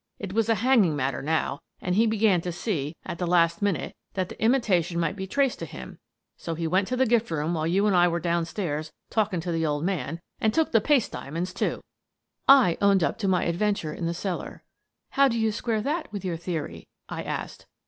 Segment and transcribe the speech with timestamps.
[0.17, 3.95] It was a hanging matter now, and he began to see, at the last minute,
[4.15, 5.99] that the imitation might be traced to him,
[6.35, 9.39] so he went to the gift room while you and I were down stairs talking
[9.41, 11.83] to the old man, and took the paste diamonds, too."
[12.47, 14.63] I owned up to my adventure in the cellar.
[15.11, 17.67] "How do you square that with your theory?" I asked.